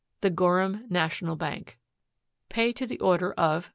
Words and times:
THE 0.21 0.31
GORHAM 0.31 0.85
NATIONAL 0.89 1.35
BANK 1.35 1.77
Pay 2.49 2.73
to 2.73 2.87
the 2.87 2.97
order 2.99 3.33
of....... 3.33 3.69